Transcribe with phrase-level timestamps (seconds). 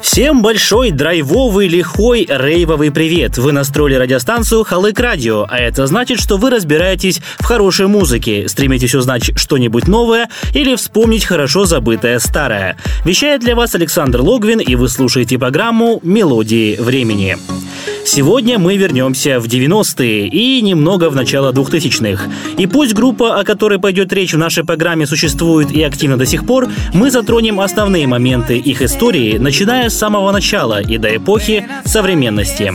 [0.00, 3.38] Всем большой, драйвовый, лихой, рейвовый привет!
[3.38, 8.94] Вы настроили радиостанцию Халык Радио, а это значит, что вы разбираетесь в хорошей музыке, стремитесь
[8.94, 12.76] узнать что-нибудь новое или вспомнить хорошо забытое старое.
[13.04, 17.36] Вещает для вас Александр Логвин, и вы слушаете программу «Мелодии времени».
[18.06, 22.30] Сегодня мы вернемся в 90-е и немного в начало 2000-х.
[22.56, 26.46] И пусть группа, о которой пойдет речь в нашей программе, существует и активно до сих
[26.46, 32.72] пор, мы затронем основные моменты их истории, начиная с самого начала и до эпохи современности.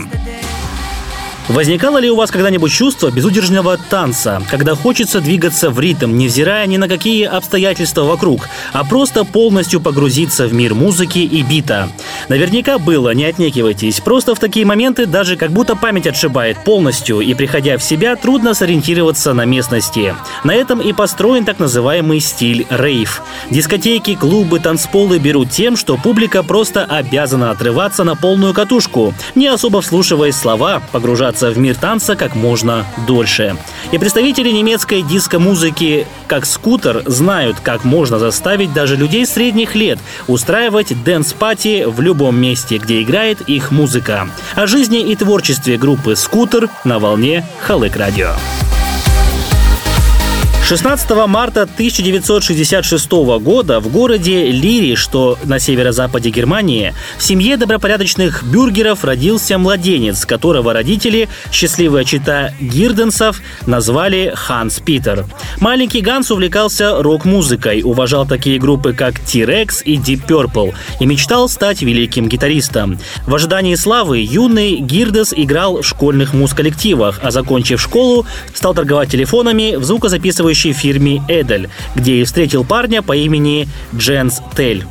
[1.48, 6.76] Возникало ли у вас когда-нибудь чувство безудержного танца, когда хочется двигаться в ритм, невзирая ни
[6.76, 11.88] на какие обстоятельства вокруг, а просто полностью погрузиться в мир музыки и бита?
[12.28, 14.00] Наверняка было, не отнекивайтесь.
[14.00, 18.54] Просто в такие моменты даже как будто память отшибает полностью, и приходя в себя, трудно
[18.54, 20.14] сориентироваться на местности.
[20.44, 23.20] На этом и построен так называемый стиль рейв.
[23.50, 29.80] Дискотеки, клубы, танцполы берут тем, что публика просто обязана отрываться на полную катушку, не особо
[29.80, 33.56] вслушиваясь слова, погружаться погружаться в мир танца как можно дольше.
[33.90, 41.02] И представители немецкой диско-музыки, как скутер, знают, как можно заставить даже людей средних лет устраивать
[41.04, 44.28] dance party в любом месте, где играет их музыка.
[44.54, 48.32] О жизни и творчестве группы «Скутер» на волне Халык Радио.
[50.72, 59.04] 16 марта 1966 года в городе Лири, что на северо-западе Германии, в семье добропорядочных бюргеров
[59.04, 65.26] родился младенец, которого родители, счастливая чита Гирденсов, назвали Ханс Питер.
[65.60, 71.82] Маленький Ганс увлекался рок-музыкой, уважал такие группы, как T-Rex и Deep Purple, и мечтал стать
[71.82, 72.98] великим гитаристом.
[73.26, 79.76] В ожидании славы юный Гирдес играл в школьных муз-коллективах, а закончив школу, стал торговать телефонами
[79.76, 84.84] в звукозаписывающей управляющей фирме «Эдель», где и встретил парня по имени Дженс Тель,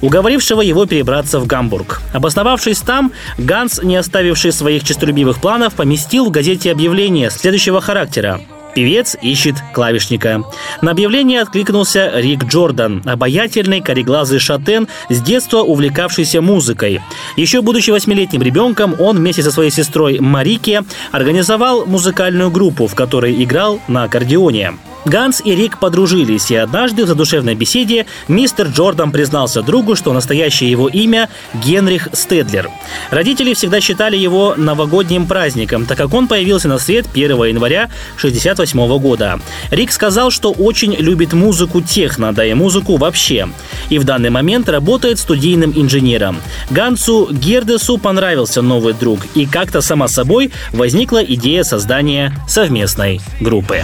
[0.00, 2.00] уговорившего его перебраться в Гамбург.
[2.12, 8.40] Обосновавшись там, Ганс, не оставивший своих честолюбивых планов, поместил в газете объявление следующего характера.
[8.74, 10.44] Певец ищет клавишника.
[10.82, 17.00] На объявление откликнулся Рик Джордан, обаятельный кореглазый шатен, с детства увлекавшийся музыкой.
[17.36, 23.42] Еще будучи восьмилетним ребенком, он вместе со своей сестрой Марике организовал музыкальную группу, в которой
[23.42, 24.74] играл на аккордеоне.
[25.04, 30.70] Ганс и Рик подружились, и однажды в задушевной беседе мистер Джордан признался другу, что настоящее
[30.70, 32.70] его имя Генрих Стедлер.
[33.10, 37.84] Родители всегда считали его новогодним праздником, так как он появился на свет 1 января
[38.16, 39.40] 1968 года.
[39.70, 43.48] Рик сказал, что очень любит музыку техно, да и музыку вообще.
[43.88, 46.38] И в данный момент работает студийным инженером.
[46.70, 53.82] Гансу Гердесу понравился новый друг, и как-то сама собой возникла идея создания совместной группы.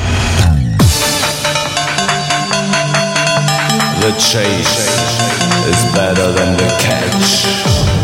[4.05, 4.77] The chase
[5.67, 7.47] is better than the catch.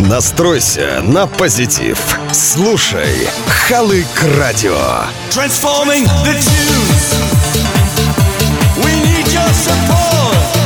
[0.09, 1.99] Настройся на позитив.
[2.33, 3.29] Слушай
[3.69, 4.07] Халык
[4.39, 4.79] Радио.
[5.29, 7.15] Transforming the tunes.
[8.83, 10.60] We need your support.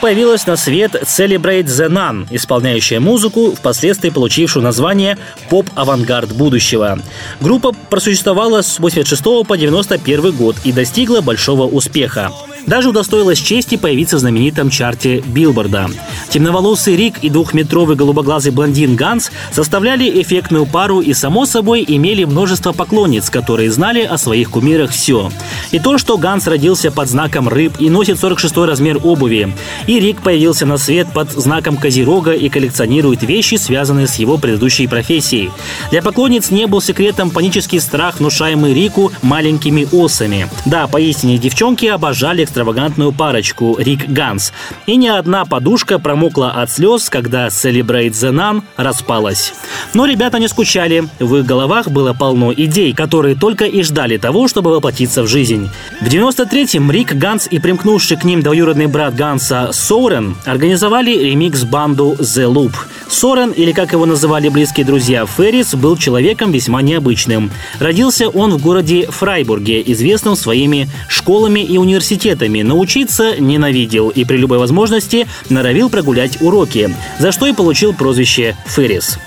[0.00, 5.18] Появилась на свет Celebrate the Nun, исполняющая музыку, впоследствии получившую название
[5.48, 6.98] «Поп-авангард будущего».
[7.40, 12.32] Группа просуществовала с 86 по 91 год и достигла большого успеха.
[12.70, 15.88] Даже удостоилась чести появиться в знаменитом чарте Билборда.
[16.28, 22.70] Темноволосый Рик и двухметровый голубоглазый блондин Ганс составляли эффектную пару и, само собой, имели множество
[22.70, 25.32] поклонниц, которые знали о своих кумирах все.
[25.72, 29.52] И то, что Ганс родился под знаком рыб и носит 46 размер обуви,
[29.88, 34.86] и Рик появился на свет под знаком Козерога и коллекционирует вещи, связанные с его предыдущей
[34.86, 35.50] профессией.
[35.90, 40.48] Для поклонниц не был секретом панический страх, внушаемый Рику маленькими осами.
[40.66, 44.52] Да, поистине девчонки обожали экстравагантную парочку Рик Ганс.
[44.84, 49.54] И ни одна подушка промокла от слез, когда Celebrate the Nun распалась.
[49.94, 51.08] Но ребята не скучали.
[51.18, 55.70] В их головах было полно идей, которые только и ждали того, чтобы воплотиться в жизнь.
[56.02, 62.52] В 93-м Рик Ганс и примкнувший к ним двоюродный брат Ганса Сорен организовали ремикс-банду The
[62.52, 62.74] Loop.
[63.08, 67.50] Сорен, или как его называли близкие друзья, Феррис, был человеком весьма необычным.
[67.78, 74.36] Родился он в городе Фрайбурге, известном своими школами и университетами, но учиться ненавидел и при
[74.36, 79.18] любой возможности норовил прогулять уроки, за что и получил прозвище Феррис.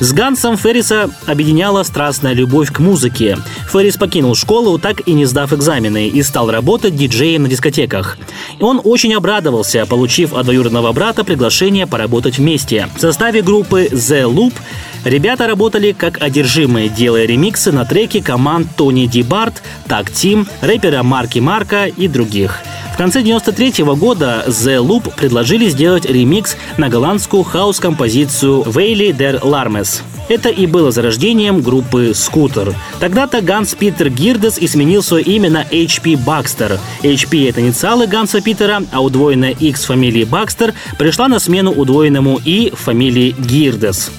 [0.00, 3.36] С Гансом Ферриса объединяла страстная любовь к музыке.
[3.70, 8.16] Феррис покинул школу, так и не сдав экзамены, и стал работать диджеем на дискотеках.
[8.60, 12.88] Он очень обрадовался, получив от двоюродного брата приглашение поработать вместе.
[12.96, 14.54] В составе группы The Loop
[15.04, 21.02] Ребята работали как одержимые, делая ремиксы на треки команд Тони Ди Барт, Так Тим, рэпера
[21.02, 22.60] Марки Марка и других.
[23.00, 30.02] Конце 93 года The Loop предложили сделать ремикс на голландскую хаос-композицию «Вейли дер Лармес».
[30.28, 32.74] Это и было зарождением группы «Скутер».
[33.00, 36.78] Тогда-то Ганс Питер Гирдес и сменил свое имя на HP Бакстер.
[37.02, 42.70] HP— это инициалы Ганса Питера, а удвоенная X фамилии Бакстер пришла на смену удвоенному И
[42.76, 44.10] фамилии Гирдес.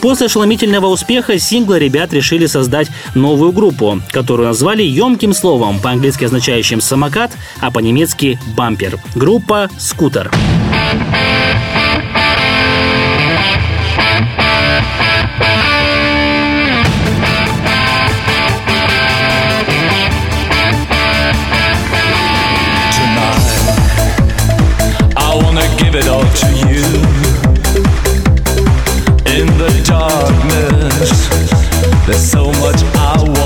[0.00, 6.80] После ошеломительного успеха сингла ребят решили создать новую группу, которую назвали емким словом, по-английски означающим
[6.80, 8.98] «самокат», а по-немецки «бампер».
[9.14, 10.30] Группа «Скутер».
[25.94, 27.13] It all to you.
[29.34, 31.28] In the darkness,
[32.06, 33.43] there's so much I wanna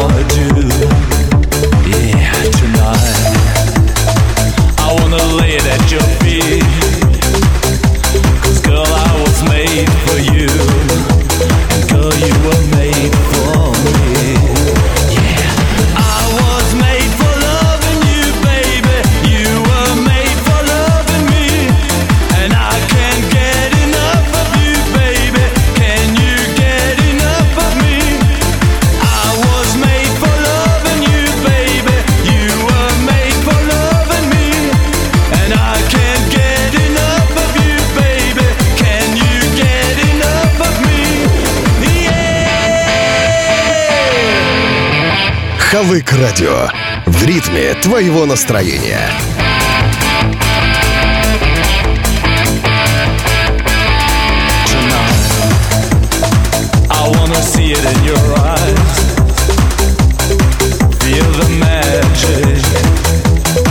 [45.88, 46.68] Халык радио
[47.06, 49.08] в ритме твоего настроения.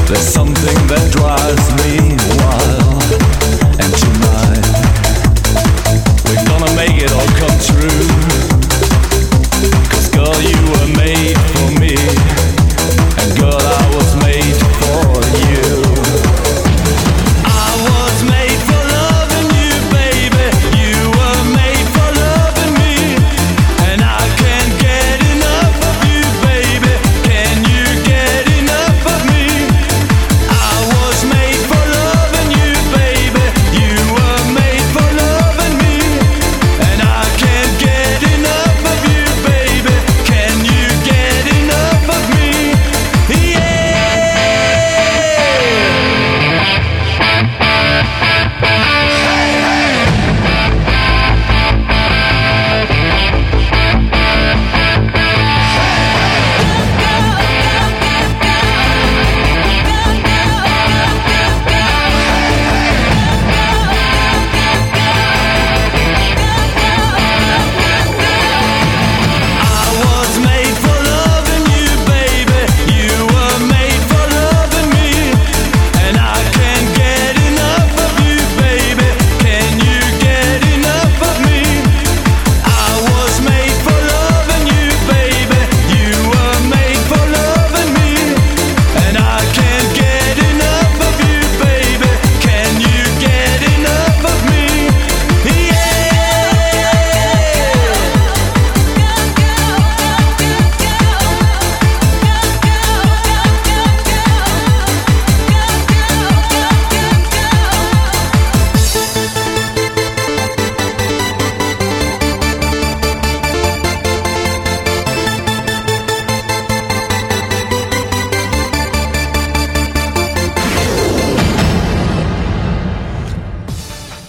[0.08, 2.17] There's something that drives me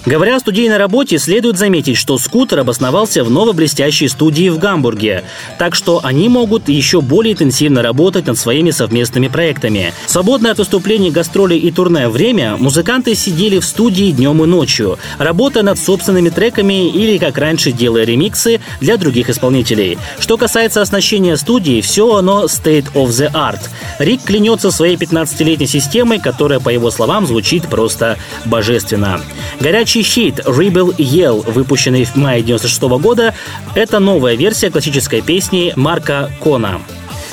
[0.09, 5.25] Говоря о студийной работе, следует заметить, что скутер обосновался в новоблестящей студии в Гамбурге,
[5.59, 9.93] так что они могут еще более интенсивно работать над своими совместными проектами.
[10.07, 15.62] Свободное от выступлений, гастролей и турне время музыканты сидели в студии днем и ночью, работая
[15.62, 19.99] над собственными треками или, как раньше, делая ремиксы для других исполнителей.
[20.19, 23.61] Что касается оснащения студии, все оно state of the art.
[23.99, 29.21] Рик клянется своей 15-летней системой, которая, по его словам, звучит просто божественно.
[29.61, 33.35] Горячий хит Rebel Yell, выпущенный в мае 96 года,
[33.75, 36.81] это новая версия классической песни Марка Кона.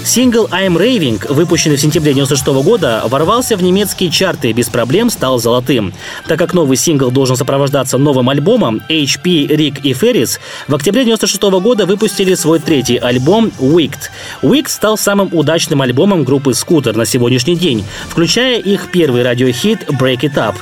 [0.06, 5.10] Сингл I'm Raving, выпущенный в сентябре 96 года, ворвался в немецкие чарты и без проблем
[5.10, 5.94] стал золотым.
[6.28, 11.42] Так как новый сингл должен сопровождаться новым альбомом, HP, Рик и Феррис в октябре 96
[11.42, 14.10] года выпустили свой третий альбом Wicked.
[14.44, 20.20] Wicked стал самым удачным альбомом группы Scooter на сегодняшний день, включая их первый радиохит Break
[20.20, 20.56] It Up.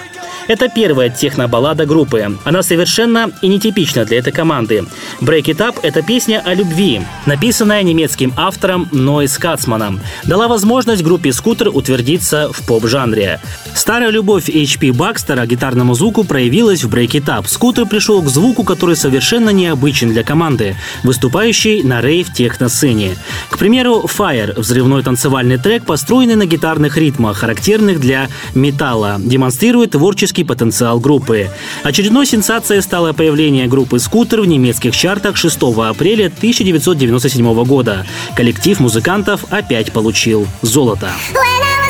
[0.47, 2.38] Это первая технобаллада группы.
[2.43, 4.83] Она совершенно и нетипична для этой команды.
[5.21, 10.01] Break It Up— это песня о любви, написанная немецким автором Нойс Кацманом.
[10.25, 13.39] Дала возможность группе Скутер утвердиться в поп-жанре.
[13.73, 14.91] Старая любовь H.P.
[14.91, 17.45] Бакстера гитарному звуку проявилась в Break It Up.
[17.47, 23.15] Скутер пришел к звуку, который совершенно необычен для команды, выступающей на рейв-техно-сцене.
[23.50, 30.33] К примеру, Fire— взрывной танцевальный трек, построенный на гитарных ритмах, характерных для металла, демонстрирует творческий
[30.42, 31.50] потенциал группы.
[31.84, 38.06] Очередной сенсацией стало появление группы «Скутер» в немецких чартах 6 апреля 1997 года.
[38.36, 41.12] Коллектив музыкантов опять получил золото.
[41.34, 41.83] When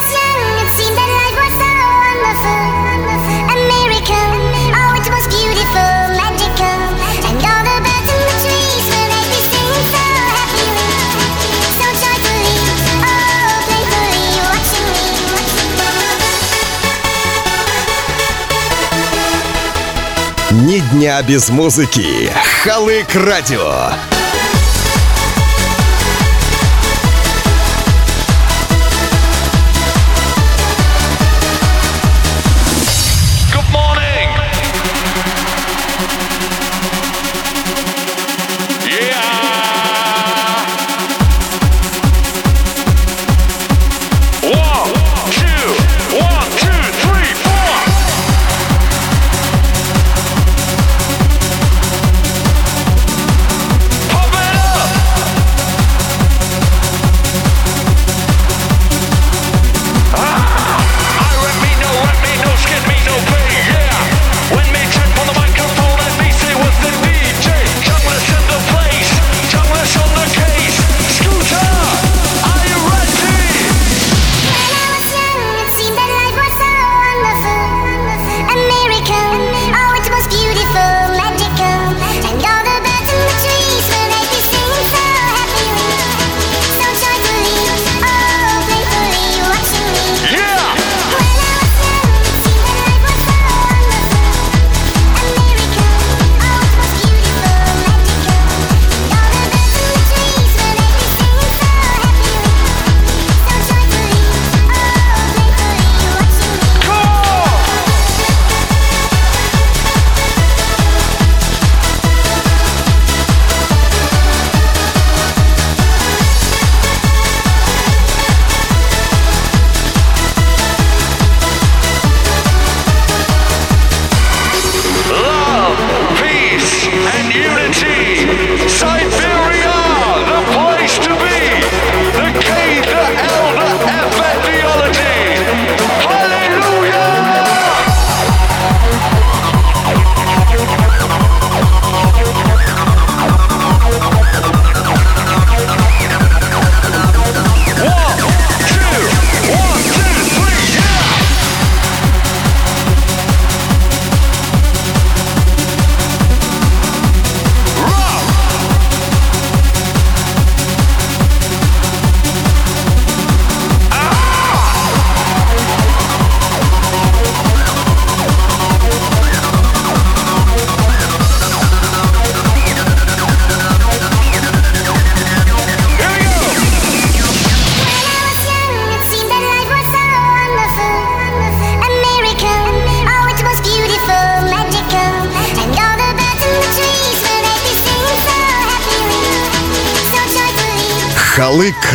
[20.73, 22.31] Ни дня без музыки.
[22.63, 24.12] Халык радио.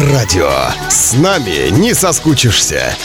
[0.01, 0.51] Радио.
[0.89, 2.97] С нами не соскучишься.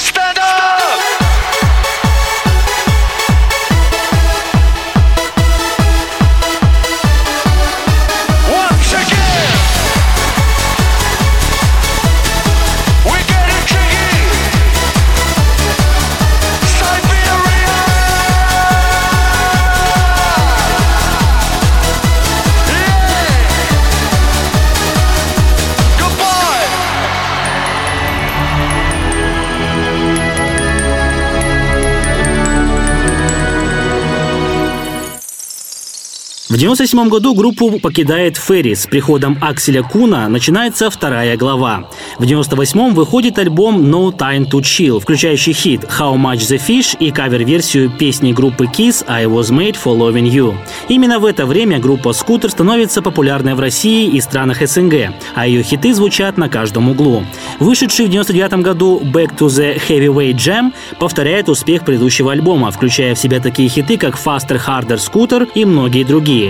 [36.54, 38.84] В 97 году группу покидает Феррис.
[38.84, 41.90] С приходом Акселя Куна начинается вторая глава.
[42.20, 47.10] В 98 выходит альбом No Time to Chill, включающий хит How Much the Fish и
[47.10, 50.54] кавер-версию песни группы Kiss I Was Made for Loving You.
[50.90, 55.64] Именно в это время группа Scooter становится популярной в России и странах СНГ, а ее
[55.64, 57.24] хиты звучат на каждом углу.
[57.58, 63.18] Вышедший в 99 году Back to the Heavyweight Jam повторяет успех предыдущего альбома, включая в
[63.18, 66.43] себя такие хиты, как Faster Harder Scooter и многие другие.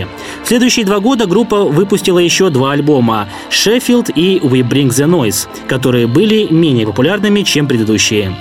[0.43, 5.47] В следующие два года группа выпустила еще два альбома «Sheffield» и «We Bring the Noise»,
[5.67, 8.36] которые были менее популярными, чем предыдущие.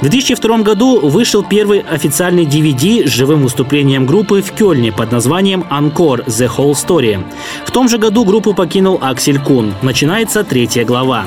[0.00, 5.64] В 2002 году вышел первый официальный DVD с живым выступлением группы в Кёльне под названием
[5.70, 7.24] «Encore– The Whole Story».
[7.66, 9.74] В том же году группу покинул Аксель Кун.
[9.82, 11.26] Начинается третья глава.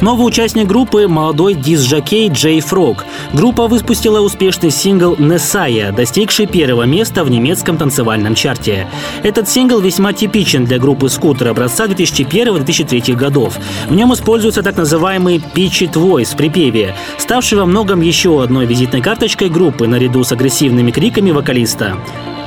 [0.00, 3.04] Новый участник группы– молодой диск-жокей Джей Фрог.
[3.32, 8.86] Группа выпустила успешный сингл «Несая», достигший первого места в немецком танцевальном чарте.
[9.22, 13.58] Этот сингл весьма типичен для группы «Скутер» образца 2001-2003 годов.
[13.88, 19.00] В нем используется так называемый «pitched voice» в припеве, ставший во многом еще одной визитной
[19.00, 21.96] карточкой группы наряду с агрессивными криками вокалиста.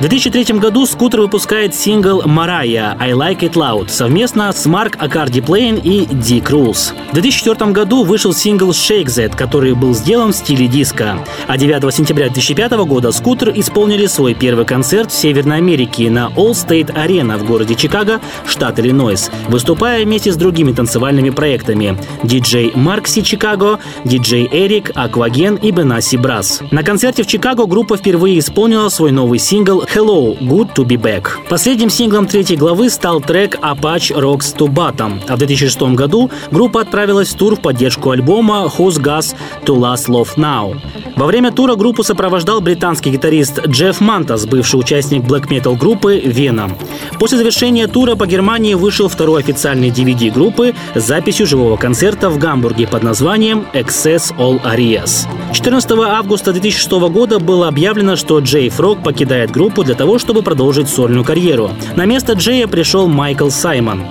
[0.00, 5.76] В 2003 году Скутер выпускает сингл «Maria» «I Like It Loud» совместно с Marc Acardipane
[5.76, 6.94] и Dick Rules.
[7.10, 11.18] В 2004 году вышел сингл «Shake That», который был сделан в стиле диско.
[11.46, 16.94] А 9 сентября 2005 года Скутер исполнили свой первый концерт в Северной Америке на Allstate
[16.94, 23.80] Arena в городе Чикаго, штат Иллинойс, выступая вместе с другими танцевальными проектами диджей Маркси Чикаго,
[24.06, 26.62] диджей Эрик, Акваген и Бенаси Брас.
[26.70, 31.24] На концерте в Чикаго группа впервые исполнила свой новый сингл Hello, Good to be back.
[31.48, 36.82] Последним синглом третьей главы стал трек Apache Rocks to Bottom, а в 2006 году группа
[36.82, 40.80] отправилась в тур в поддержку альбома Who's Gas to Last Love Now.
[41.16, 46.70] Во время тура группу сопровождал британский гитарист Джефф Мантас, бывший участник блэк метал группы Вена.
[47.18, 52.38] После завершения тура по Германии вышел второй официальный DVD группы с записью живого концерта в
[52.38, 55.26] Гамбурге под названием Excess All Arias.
[55.52, 60.88] 14 августа 2006 года было объявлено, что Джей Фрог покидает группу для того, чтобы продолжить
[60.88, 61.70] сольную карьеру.
[61.96, 64.04] На место Джея пришел Майкл Саймон.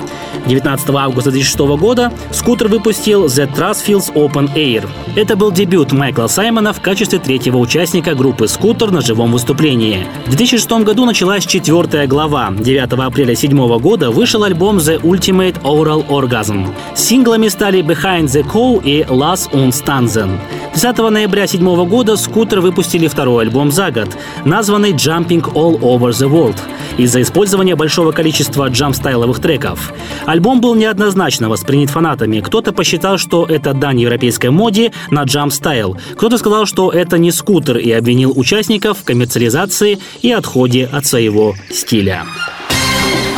[0.46, 4.88] 19 августа 2006 года Скутер выпустил The Trustfields Open Air.
[5.16, 10.06] Это был дебют Майкла Саймона в качестве третьего участника группы Скутер на живом выступлении.
[10.26, 12.52] В 2006 году началась четвертая глава.
[12.58, 16.68] 9 апреля 2007 года вышел альбом The Ultimate Oral Orgasm.
[16.96, 20.39] Синглами стали Behind the Cow и Lass uns tanzen.
[20.74, 24.10] 10 ноября 2007 года Скутер выпустили второй альбом за год,
[24.46, 26.58] названный Jumping All Over the World,
[26.98, 29.92] из-за использования большого количества джамп-стайловых треков.
[30.26, 32.40] Альбом был неоднозначно воспринят фанатами.
[32.40, 35.98] Кто-то посчитал, что это дань европейской моде на jumpstyle.
[36.16, 41.56] Кто-то сказал, что это не скутер и обвинил участников в коммерциализации и отходе от своего
[41.72, 42.26] стиля.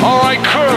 [0.02, 0.71] All right, crew.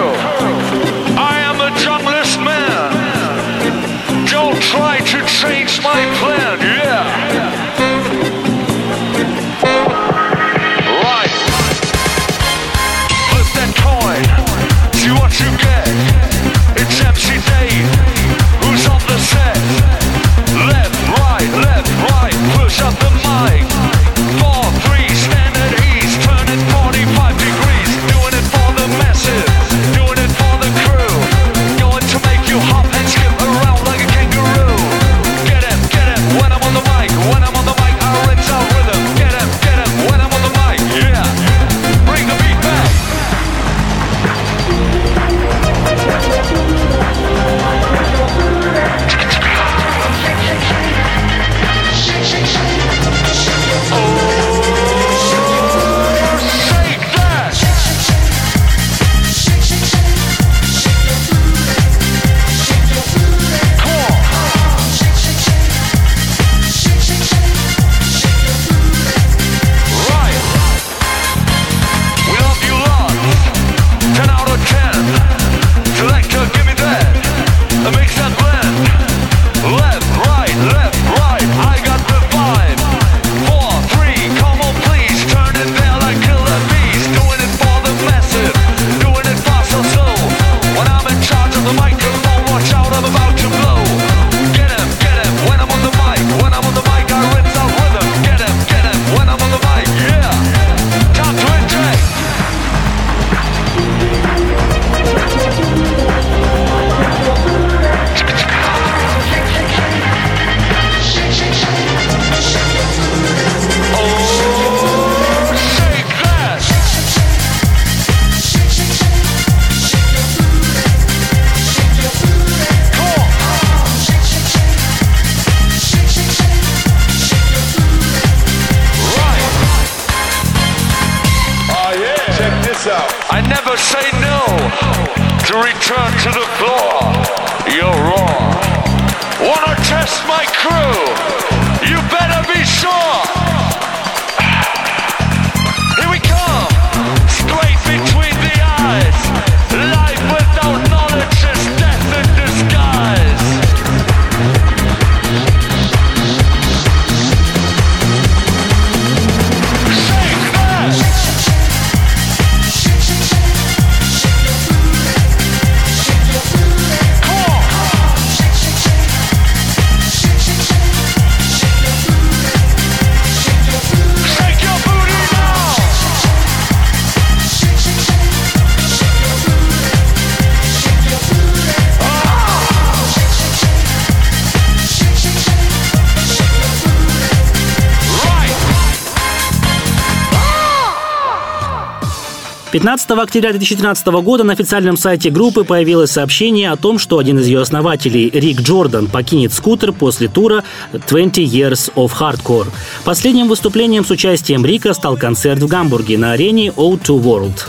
[192.75, 197.47] 15 октября 2013 года на официальном сайте группы появилось сообщение о том, что один из
[197.47, 202.67] ее основателей, Рик Джордан, покинет скутер после тура 20 Years of Hardcore.
[203.05, 207.63] Последним выступлением с участием Рика стал концерт в Гамбурге на арене O2 World.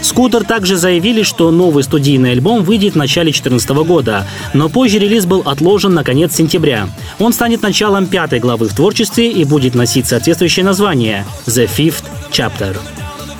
[0.00, 5.26] Скутер также заявили, что новый студийный альбом выйдет в начале 2014 года, но позже релиз
[5.26, 6.88] был отложен на конец сентября.
[7.18, 12.74] Он станет началом пятой главы в творчестве и будет носить соответствующее название «The Fifth Chapter».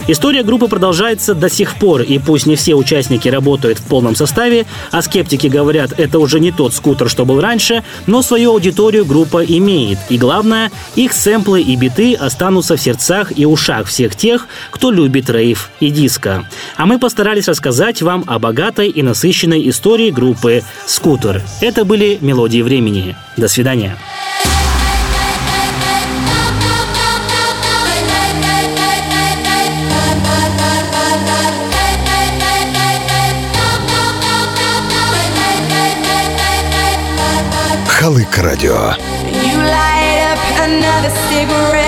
[0.08, 4.64] История группы продолжается до сих пор, и пусть не все участники работают в полном составе,
[4.92, 9.44] а скептики говорят, это уже не тот скутер, что был раньше, но свою аудиторию группа
[9.44, 9.98] имеет.
[10.08, 15.28] И главное, их сэмплы и биты останутся в сердцах и ушах всех тех, кто любит
[15.28, 16.46] рейв и диско.
[16.76, 21.42] А мы постарались рассказать вам о богатой и насыщенной истории группы «Скутер».
[21.60, 23.16] Это были «Мелодии времени».
[23.36, 23.96] До свидания.
[38.05, 38.93] Халык радио.
[39.27, 41.84] You light up another cigarette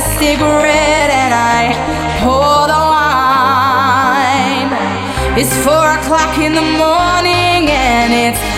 [0.00, 1.74] Another cigarette and I
[2.20, 2.82] pour the
[3.52, 4.72] wine.
[5.38, 8.49] It's four o'clock in the morning and it's